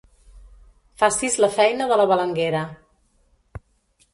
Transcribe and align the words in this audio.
Facis 1.01 1.37
la 1.45 1.49
feina 1.57 1.89
de 1.91 1.99
la 2.01 2.07
balenguera. 2.13 2.63